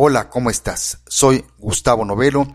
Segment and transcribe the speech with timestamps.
[0.00, 1.00] Hola, ¿cómo estás?
[1.08, 2.46] Soy Gustavo Novelo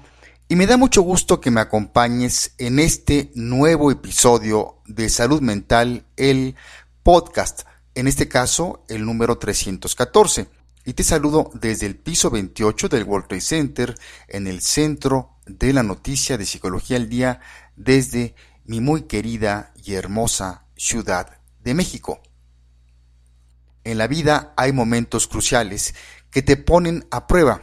[0.47, 6.05] y me da mucho gusto que me acompañes en este nuevo episodio de Salud Mental,
[6.15, 6.55] el
[7.03, 7.63] podcast,
[7.95, 10.47] en este caso el número 314.
[10.85, 13.95] Y te saludo desde el piso 28 del World Trade Center,
[14.29, 17.41] en el centro de la noticia de Psicología al Día,
[17.75, 22.21] desde mi muy querida y hermosa Ciudad de México.
[23.83, 25.93] En la vida hay momentos cruciales
[26.33, 27.61] que te ponen a prueba,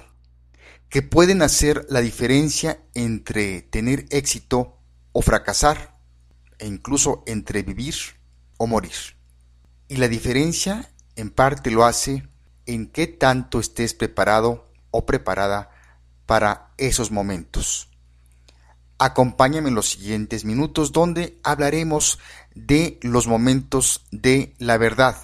[0.88, 4.78] que pueden hacer la diferencia entre tener éxito
[5.10, 5.98] o fracasar,
[6.58, 7.94] e incluso entre vivir
[8.58, 8.94] o morir.
[9.88, 12.28] Y la diferencia en parte lo hace
[12.66, 15.70] en qué tanto estés preparado o preparada
[16.26, 17.88] para esos momentos.
[18.98, 22.20] Acompáñame en los siguientes minutos donde hablaremos
[22.54, 25.16] de los momentos de la verdad.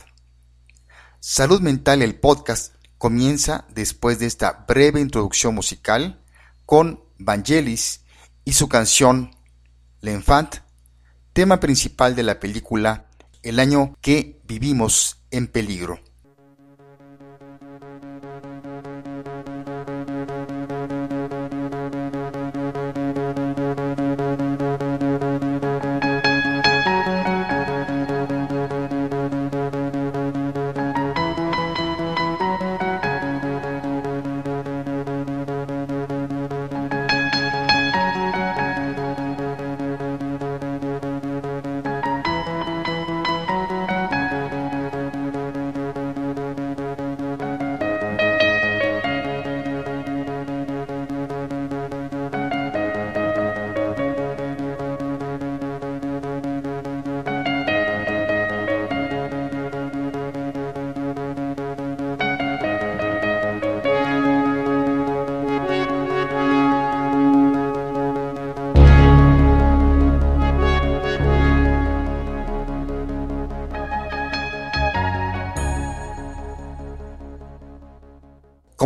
[1.20, 6.22] Salud Mental, el podcast, comienza después de esta breve introducción musical
[6.64, 8.02] con Vangelis
[8.44, 9.30] y su canción
[10.00, 10.56] L'Enfant,
[11.32, 13.06] tema principal de la película
[13.42, 16.00] El año que vivimos en peligro.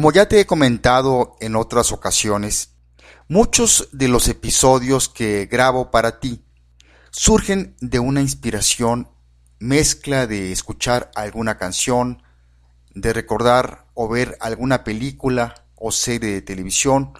[0.01, 2.71] Como ya te he comentado en otras ocasiones,
[3.29, 6.43] muchos de los episodios que grabo para ti
[7.11, 9.11] surgen de una inspiración
[9.59, 12.23] mezcla de escuchar alguna canción,
[12.95, 17.13] de recordar o ver alguna película o serie de televisión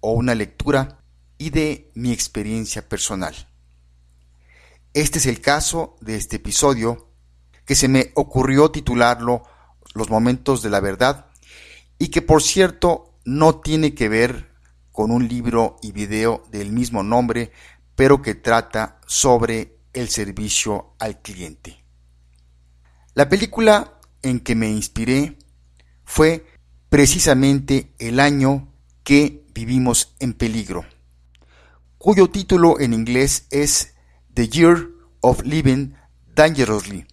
[0.00, 1.04] o una lectura
[1.38, 3.36] y de mi experiencia personal.
[4.92, 7.12] Este es el caso de este episodio
[7.64, 9.44] que se me ocurrió titularlo
[9.94, 11.25] Los momentos de la verdad
[11.98, 14.50] y que por cierto no tiene que ver
[14.92, 17.52] con un libro y video del mismo nombre,
[17.94, 21.84] pero que trata sobre el servicio al cliente.
[23.14, 25.38] La película en que me inspiré
[26.04, 26.46] fue
[26.88, 30.84] precisamente el año que vivimos en peligro,
[31.98, 33.94] cuyo título en inglés es
[34.34, 34.88] The Year
[35.20, 35.94] of Living
[36.34, 37.06] Dangerously,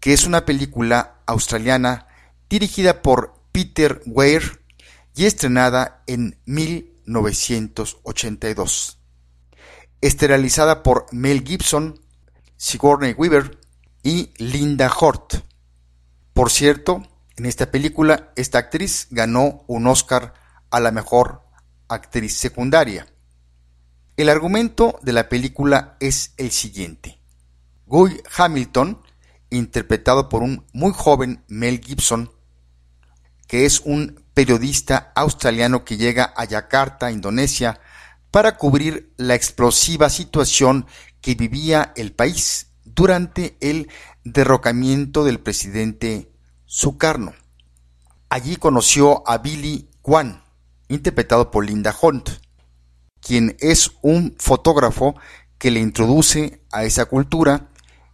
[0.00, 2.08] que es una película australiana
[2.48, 4.62] dirigida por Peter Weir
[5.16, 9.00] y estrenada en 1982.
[10.00, 12.00] Esterilizada por Mel Gibson,
[12.56, 13.58] Sigourney Weaver
[14.04, 15.42] y Linda Hort.
[16.34, 17.02] Por cierto,
[17.36, 20.34] en esta película esta actriz ganó un Oscar
[20.70, 21.42] a la mejor
[21.88, 23.08] actriz secundaria.
[24.16, 27.18] El argumento de la película es el siguiente.
[27.86, 29.02] Guy Hamilton,
[29.50, 32.37] interpretado por un muy joven Mel Gibson,
[33.48, 37.80] que es un periodista australiano que llega a Yakarta, Indonesia,
[38.30, 40.86] para cubrir la explosiva situación
[41.20, 43.88] que vivía el país durante el
[44.22, 46.30] derrocamiento del presidente
[46.66, 47.32] Sukarno.
[48.28, 50.44] Allí conoció a Billy Kwan,
[50.88, 52.28] interpretado por Linda Hunt,
[53.20, 55.16] quien es un fotógrafo
[55.56, 57.70] que le introduce a esa cultura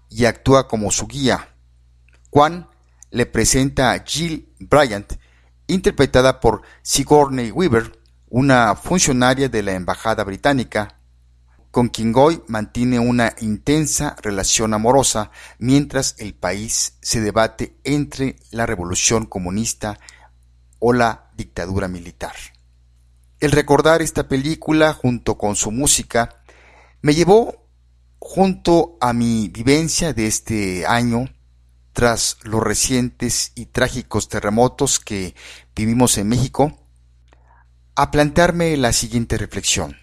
[0.08, 1.56] y actúa como su guía.
[2.30, 2.68] Kwan
[3.10, 5.14] le presenta a Jill Bryant,
[5.66, 7.98] interpretada por Sigourney Weaver,
[8.28, 10.98] una funcionaria de la Embajada Británica,
[11.70, 18.64] con quien Goy mantiene una intensa relación amorosa mientras el país se debate entre la
[18.64, 19.98] revolución comunista
[20.78, 22.34] o la dictadura militar.
[23.40, 26.42] El recordar esta película junto con su música
[27.02, 27.66] me llevó
[28.20, 31.28] junto a mi vivencia de este año
[31.94, 35.34] tras los recientes y trágicos terremotos que
[35.74, 36.78] vivimos en México,
[37.94, 39.96] a plantearme la siguiente reflexión.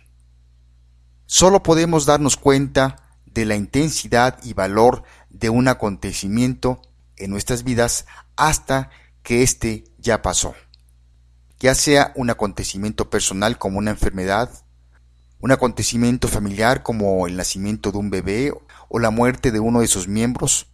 [1.26, 2.96] Solo podemos darnos cuenta
[3.26, 6.82] de la intensidad y valor de un acontecimiento
[7.18, 8.06] en nuestras vidas
[8.36, 8.90] hasta
[9.22, 10.56] que éste ya pasó.
[11.60, 14.50] ya sea un acontecimiento personal como una enfermedad,
[15.42, 18.52] un acontecimiento familiar como el nacimiento de un bebé
[18.90, 20.71] o la muerte de uno de sus miembros,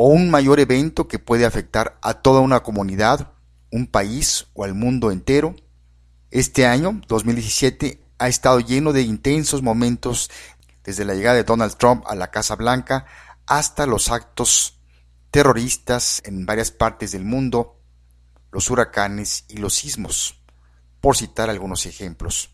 [0.00, 3.32] o un mayor evento que puede afectar a toda una comunidad,
[3.72, 5.56] un país o al mundo entero.
[6.30, 10.30] Este año, 2017, ha estado lleno de intensos momentos
[10.84, 13.06] desde la llegada de Donald Trump a la Casa Blanca
[13.44, 14.78] hasta los actos
[15.32, 17.80] terroristas en varias partes del mundo,
[18.52, 20.40] los huracanes y los sismos,
[21.00, 22.50] por citar algunos ejemplos.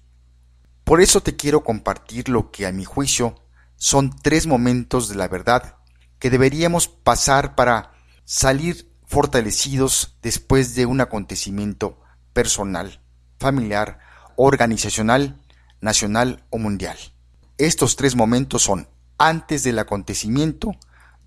[0.82, 3.34] Por eso te quiero compartir lo que a mi juicio
[3.76, 5.76] son tres momentos de la verdad
[6.24, 7.92] que deberíamos pasar para
[8.24, 12.00] salir fortalecidos después de un acontecimiento
[12.32, 13.02] personal,
[13.38, 13.98] familiar,
[14.34, 15.38] organizacional,
[15.82, 16.96] nacional o mundial.
[17.58, 18.88] Estos tres momentos son
[19.18, 20.72] antes del acontecimiento,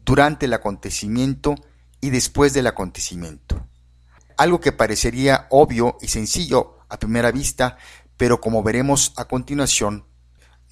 [0.03, 1.53] durante el acontecimiento
[2.01, 3.67] y después del acontecimiento.
[4.35, 7.77] Algo que parecería obvio y sencillo a primera vista,
[8.17, 10.07] pero como veremos a continuación,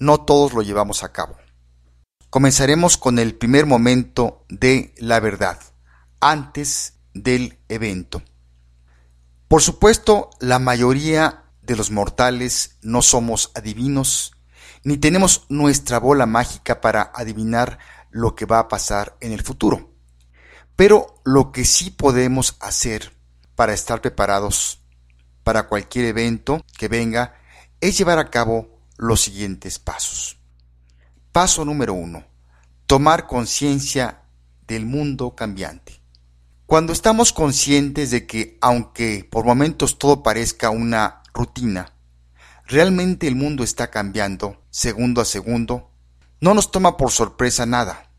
[0.00, 1.36] no todos lo llevamos a cabo.
[2.36, 5.58] Comenzaremos con el primer momento de la verdad,
[6.20, 8.22] antes del evento.
[9.48, 14.36] Por supuesto, la mayoría de los mortales no somos adivinos,
[14.84, 17.78] ni tenemos nuestra bola mágica para adivinar
[18.10, 19.94] lo que va a pasar en el futuro.
[20.76, 23.14] Pero lo que sí podemos hacer
[23.54, 24.82] para estar preparados
[25.42, 27.36] para cualquier evento que venga
[27.80, 30.35] es llevar a cabo los siguientes pasos.
[31.36, 32.24] Paso número uno.
[32.86, 34.22] Tomar conciencia
[34.66, 36.00] del mundo cambiante.
[36.64, 41.92] Cuando estamos conscientes de que, aunque por momentos todo parezca una rutina,
[42.64, 45.90] realmente el mundo está cambiando segundo a segundo,
[46.40, 48.10] no nos toma por sorpresa nada.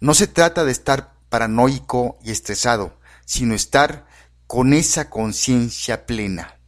[0.00, 4.04] No se trata de estar paranoico y estresado, sino estar
[4.48, 6.58] con esa conciencia plena.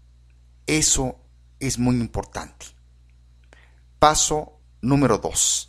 [0.69, 1.17] Eso
[1.59, 2.67] es muy importante.
[3.99, 4.54] Paso
[4.85, 5.67] número 2.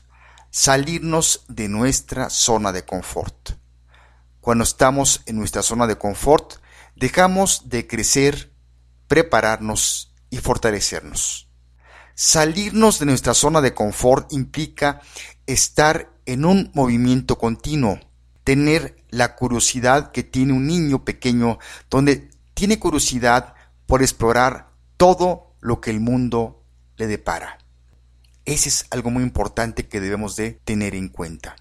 [0.51, 3.51] Salirnos de nuestra zona de confort.
[4.41, 6.56] Cuando estamos en nuestra zona de confort,
[6.95, 8.53] dejamos de crecer,
[9.07, 11.50] prepararnos y fortalecernos.
[12.13, 15.01] Salirnos de nuestra zona de confort implica
[15.47, 18.00] estar en un movimiento continuo,
[18.44, 21.59] tener la curiosidad que tiene un niño pequeño,
[21.89, 26.63] donde tiene curiosidad por explorar todo lo que el mundo
[26.97, 27.64] le depara.
[28.45, 31.56] Ese es algo muy importante que debemos de tener en cuenta.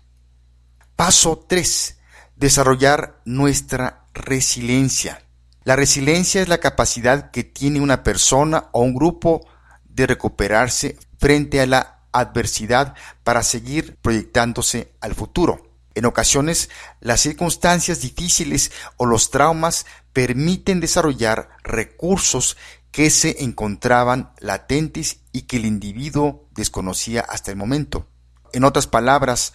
[0.96, 1.98] Paso 3.
[2.36, 5.24] Desarrollar nuestra resiliencia.
[5.64, 9.46] La resiliencia es la capacidad que tiene una persona o un grupo
[9.84, 15.70] de recuperarse frente a la adversidad para seguir proyectándose al futuro.
[15.94, 16.68] En ocasiones,
[17.00, 22.56] las circunstancias difíciles o los traumas permiten desarrollar recursos
[22.94, 28.06] que se encontraban latentes y que el individuo desconocía hasta el momento.
[28.52, 29.52] En otras palabras,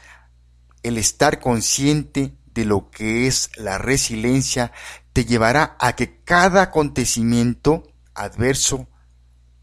[0.83, 4.73] el estar consciente de lo que es la resiliencia
[5.13, 7.83] te llevará a que cada acontecimiento
[8.13, 8.89] adverso,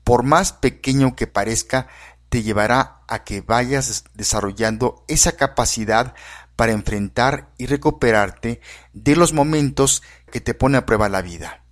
[0.05, 1.87] por más pequeño que parezca,
[2.31, 6.15] te llevará a que vayas desarrollando esa capacidad
[6.57, 8.63] para enfrentar y recuperarte
[8.95, 10.03] de los momentos
[10.33, 11.63] que te pone a prueba la vida.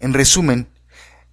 [0.00, 0.70] En resumen,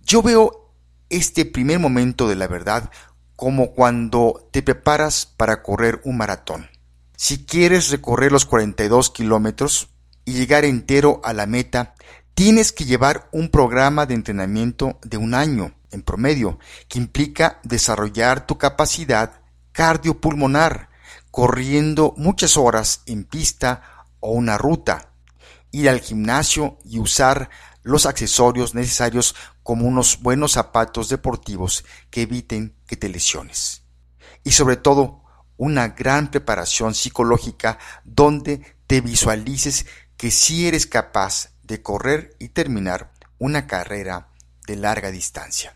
[0.05, 0.71] yo veo
[1.09, 2.91] este primer momento de la verdad
[3.35, 6.69] como cuando te preparas para correr un maratón.
[7.17, 9.89] Si quieres recorrer los 42 kilómetros
[10.23, 11.95] y llegar entero a la meta,
[12.35, 18.45] tienes que llevar un programa de entrenamiento de un año en promedio, que implica desarrollar
[18.45, 20.89] tu capacidad cardiopulmonar,
[21.31, 25.09] corriendo muchas horas en pista o una ruta,
[25.71, 27.49] ir al gimnasio y usar
[27.83, 29.35] los accesorios necesarios
[29.65, 33.81] como unos buenos zapatos deportivos que eviten que te lesiones.
[34.43, 35.23] Y sobre todo,
[35.57, 43.11] una gran preparación psicológica donde te visualices que sí eres capaz de correr y terminar
[43.39, 44.27] una carrera
[44.67, 45.75] de larga distancia.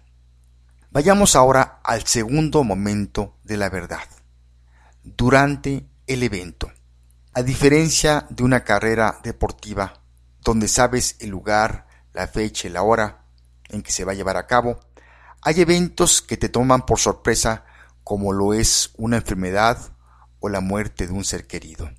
[0.91, 4.07] Vayamos ahora al segundo momento de la verdad,
[5.03, 6.71] durante el evento.
[7.33, 10.03] A diferencia de una carrera deportiva,
[10.41, 13.18] donde sabes el lugar, la fecha y la hora
[13.69, 14.79] en que se va a llevar a cabo,
[15.41, 17.65] hay eventos que te toman por sorpresa
[18.03, 19.93] como lo es una enfermedad
[20.39, 21.89] o la muerte de un ser querido.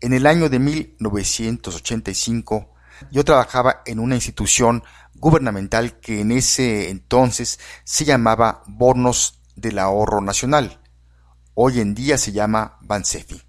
[0.00, 2.74] En el año de 1985
[3.10, 4.82] yo trabajaba en una institución
[5.14, 10.80] gubernamental que en ese entonces se llamaba Bonos del Ahorro Nacional.
[11.54, 13.42] Hoy en día se llama Bansefi.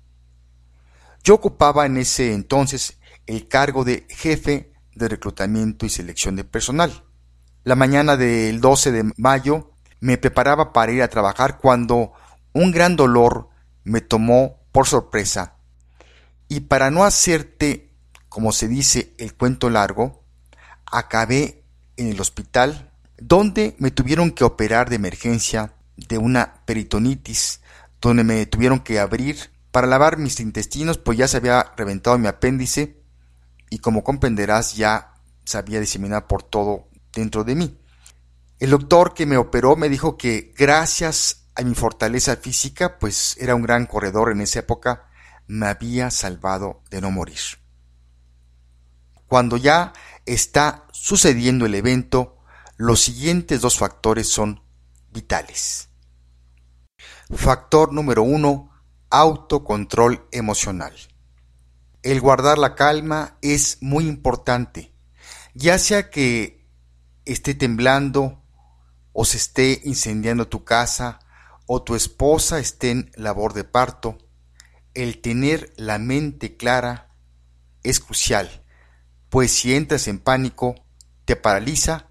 [1.24, 7.03] Yo ocupaba en ese entonces el cargo de jefe de reclutamiento y selección de personal.
[7.63, 12.13] La mañana del 12 de mayo me preparaba para ir a trabajar cuando
[12.54, 13.50] un gran dolor
[13.84, 15.56] me tomó por sorpresa.
[16.48, 17.92] Y para no hacerte,
[18.30, 20.24] como se dice, el cuento largo,
[20.86, 21.63] acabé
[21.98, 27.62] en el hospital donde me tuvieron que operar de emergencia de una peritonitis,
[28.01, 32.28] donde me tuvieron que abrir para lavar mis intestinos, pues ya se había reventado mi
[32.28, 33.04] apéndice
[33.70, 35.13] y como comprenderás ya
[35.44, 36.88] se había diseminado por todo
[37.20, 37.80] dentro de mí.
[38.60, 43.56] El doctor que me operó me dijo que gracias a mi fortaleza física, pues era
[43.56, 45.10] un gran corredor en esa época,
[45.48, 47.40] me había salvado de no morir.
[49.28, 49.94] Cuando ya
[50.26, 52.38] está sucediendo el evento,
[52.78, 54.62] los siguientes dos factores son
[55.12, 55.90] vitales.
[57.34, 58.72] Factor número uno,
[59.10, 60.94] autocontrol emocional.
[62.02, 64.94] El guardar la calma es muy importante,
[65.54, 66.59] ya sea que
[67.31, 68.41] esté temblando
[69.13, 71.19] o se esté incendiando tu casa
[71.65, 74.17] o tu esposa esté en labor de parto,
[74.93, 77.13] el tener la mente clara
[77.83, 78.63] es crucial,
[79.29, 80.75] pues si entras en pánico,
[81.25, 82.07] te paraliza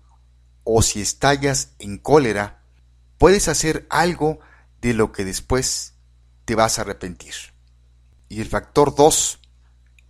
[0.63, 2.63] o si estallas en cólera,
[3.19, 4.39] puedes hacer algo
[4.81, 5.95] de lo que después
[6.45, 7.35] te vas a arrepentir.
[8.29, 9.41] Y el factor 2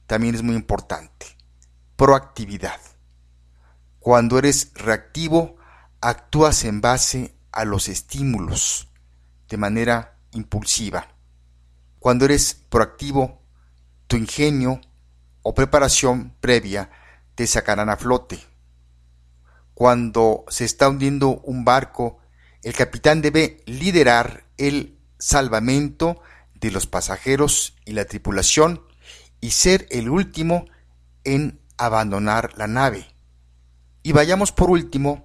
[0.07, 1.27] también es muy importante.
[1.97, 2.81] Proactividad.
[4.09, 5.59] Cuando eres reactivo,
[6.01, 8.89] actúas en base a los estímulos
[9.51, 11.09] de manera impulsiva.
[11.99, 13.43] Cuando eres proactivo,
[14.07, 14.81] tu ingenio
[15.43, 16.91] o preparación previa
[17.35, 18.39] te sacarán a flote.
[19.75, 22.19] Cuando se está hundiendo un barco,
[22.63, 26.23] el capitán debe liderar el salvamento
[26.55, 28.81] de los pasajeros y la tripulación
[29.43, 30.65] y ser el último
[31.25, 33.18] en abandonar la nave.
[34.03, 35.25] Y vayamos por último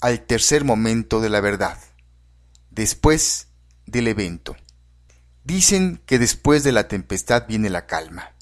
[0.00, 1.78] al tercer momento de la verdad,
[2.70, 3.48] después
[3.86, 4.56] del evento.
[5.44, 8.34] Dicen que después de la tempestad viene la calma.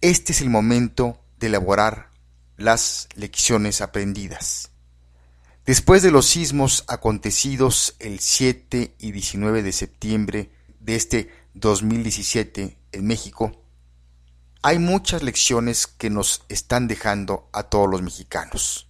[0.00, 2.10] Este es el momento de elaborar
[2.56, 4.70] las lecciones aprendidas.
[5.66, 13.06] Después de los sismos acontecidos el 7 y 19 de septiembre de este 2017 en
[13.06, 13.63] México,
[14.64, 18.88] hay muchas lecciones que nos están dejando a todos los mexicanos.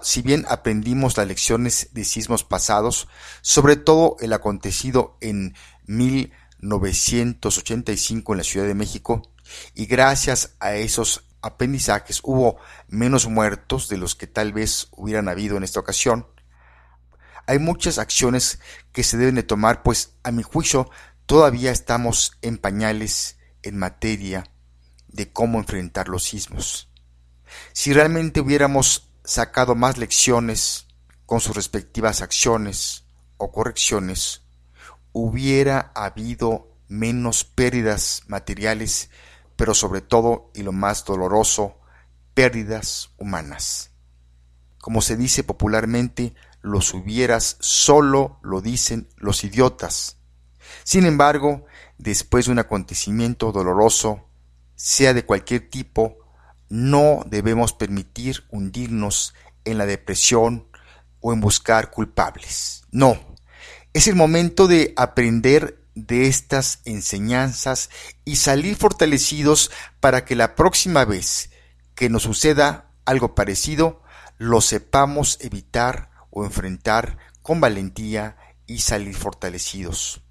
[0.00, 3.08] Si bien aprendimos las lecciones de sismos pasados,
[3.40, 5.56] sobre todo el acontecido en
[5.88, 9.22] 1985 en la Ciudad de México,
[9.74, 15.56] y gracias a esos aprendizajes hubo menos muertos de los que tal vez hubieran habido
[15.56, 16.28] en esta ocasión.
[17.48, 18.60] Hay muchas acciones
[18.92, 20.88] que se deben de tomar, pues a mi juicio
[21.26, 24.44] todavía estamos en pañales en materia
[25.08, 26.88] de cómo enfrentar los sismos.
[27.72, 30.86] Si realmente hubiéramos sacado más lecciones
[31.26, 33.04] con sus respectivas acciones
[33.36, 34.42] o correcciones,
[35.12, 39.10] hubiera habido menos pérdidas materiales
[39.58, 41.80] pero sobre todo, y lo más doloroso,
[42.32, 43.90] pérdidas humanas.
[44.80, 50.18] Como se dice popularmente, los hubieras solo lo dicen los idiotas.
[50.84, 51.66] Sin embargo,
[51.98, 54.27] después de un acontecimiento doloroso,
[54.78, 56.18] sea de cualquier tipo,
[56.68, 60.68] no debemos permitir hundirnos en la depresión
[61.20, 62.84] o en buscar culpables.
[62.92, 63.18] No,
[63.92, 67.90] es el momento de aprender de estas enseñanzas
[68.24, 71.50] y salir fortalecidos para que la próxima vez
[71.96, 74.02] que nos suceda algo parecido,
[74.36, 80.22] lo sepamos evitar o enfrentar con valentía y salir fortalecidos.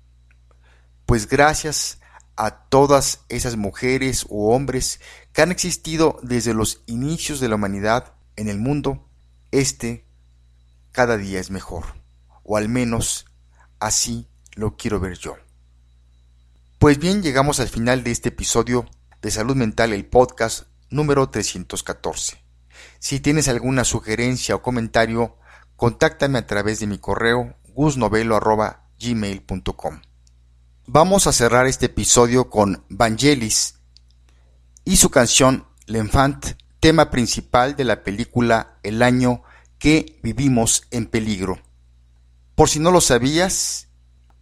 [1.06, 1.97] Pues gracias
[2.38, 5.02] a todas esas mujeres u hombres
[5.34, 9.10] que han existido desde los inicios de la humanidad en el mundo,
[9.52, 10.06] este
[10.92, 11.86] cada día es mejor,
[12.44, 13.26] o al menos
[13.80, 15.36] así lo quiero ver yo.
[16.80, 18.86] Pues bien, llegamos al final de este episodio
[19.22, 22.44] de Salud Mental, el podcast número 314.
[23.00, 25.38] Si tienes alguna sugerencia o comentario,
[25.76, 30.02] contáctame a través de mi correo gusnovelo.gmail.com.
[30.90, 33.76] Vamos a cerrar este episodio con Vangelis
[34.86, 39.44] y su canción L'Enfant, tema principal de la película El año
[39.80, 41.60] que vivimos en peligro.
[42.56, 43.90] Por si no lo sabías,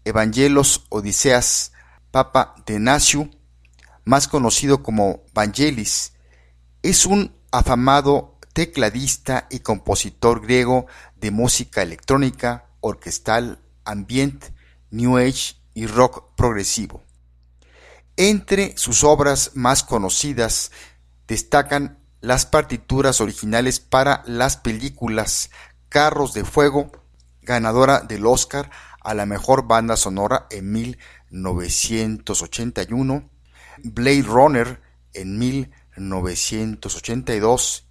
[0.04, 1.72] Evangelos Odiseas
[2.12, 3.32] Papa de Naciu,
[4.04, 6.14] más conocido como Vangelis,
[6.84, 10.86] es un afamado tecladista y compositor griego
[11.16, 14.46] de música electrónica, orquestal, ambient,
[14.92, 17.04] new age y rock progresivo.
[18.18, 20.72] Entre sus obras más conocidas
[21.28, 25.52] destacan las partituras originales para las películas
[25.90, 26.92] Carros de Fuego,
[27.44, 33.30] ganadora del Oscar a la mejor banda sonora en 1981,
[33.84, 34.82] Blade Runner
[35.14, 37.88] en 1982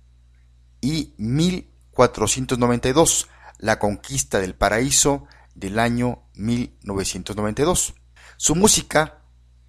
[0.80, 7.94] y 1492, La Conquista del Paraíso del año 1992.
[8.36, 9.24] Su música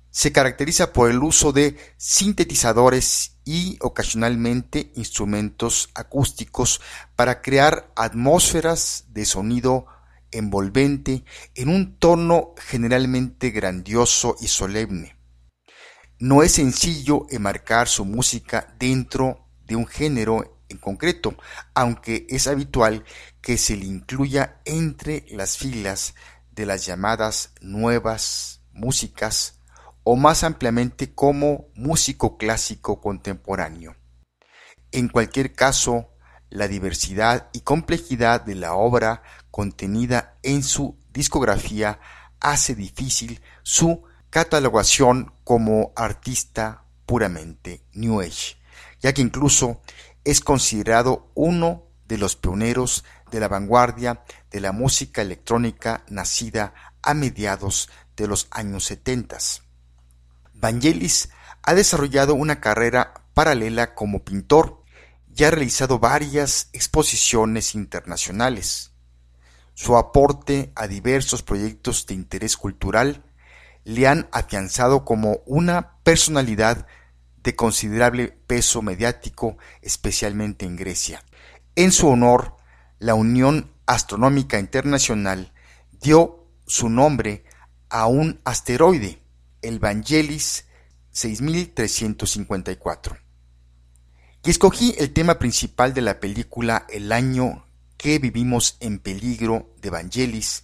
[0.10, 6.80] se caracteriza por el uso de sintetizadores y ocasionalmente instrumentos acústicos
[7.16, 9.88] para crear atmósferas de sonido
[10.32, 15.18] envolvente en un tono generalmente grandioso y solemne.
[16.18, 21.36] No es sencillo enmarcar su música dentro de un género en concreto,
[21.74, 23.04] aunque es habitual
[23.42, 26.14] que se le incluya entre las filas
[26.52, 29.62] de las llamadas nuevas músicas
[30.04, 33.96] o más ampliamente como músico clásico contemporáneo.
[34.92, 36.12] En cualquier caso,
[36.50, 42.00] la diversidad y complejidad de la obra contenida en su discografía
[42.40, 48.58] hace difícil su catalogación como artista puramente New Age,
[49.00, 49.82] ya que incluso
[50.26, 57.14] es considerado uno de los pioneros de la vanguardia de la música electrónica nacida a
[57.14, 59.38] mediados de los años 70.
[60.54, 61.30] Vangelis
[61.64, 64.84] ha desarrollado una carrera paralela como pintor
[65.36, 68.92] y ha realizado varias exposiciones internacionales.
[69.74, 73.24] Su aporte a diversos proyectos de interés cultural
[73.84, 76.88] le han afianzado como una personalidad
[77.46, 81.24] de considerable peso mediático, especialmente en Grecia.
[81.76, 82.58] En su honor,
[83.00, 85.54] la Unión Astronómica Internacional
[85.92, 87.46] dio su nombre
[87.90, 89.22] a un asteroide,
[89.62, 90.66] el Vangelis
[91.12, 93.18] 6354.
[94.44, 99.92] Y escogí el tema principal de la película El año que vivimos en peligro de
[99.92, 100.64] Vangelis,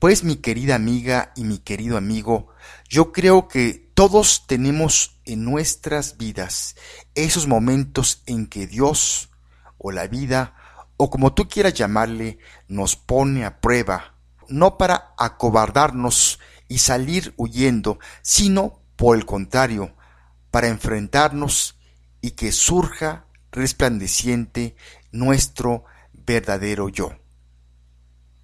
[0.00, 2.48] pues mi querida amiga y mi querido amigo,
[2.88, 6.76] yo creo que todos tenemos en nuestras vidas
[7.14, 9.30] esos momentos en que Dios
[9.78, 10.54] o la vida
[10.96, 12.38] o como tú quieras llamarle
[12.68, 14.14] nos pone a prueba,
[14.48, 16.38] no para acobardarnos
[16.68, 19.94] y salir huyendo, sino por el contrario,
[20.50, 21.78] para enfrentarnos
[22.20, 24.76] y que surja resplandeciente
[25.10, 27.12] nuestro verdadero yo.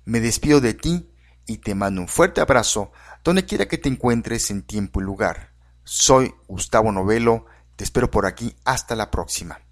[0.05, 1.11] Me despido de ti
[1.46, 2.90] y te mando un fuerte abrazo
[3.22, 5.56] donde quiera que te encuentres en tiempo y lugar.
[5.88, 7.46] Soy Gustavo Novelo,
[7.77, 9.65] te espero por aquí, hasta la próxima.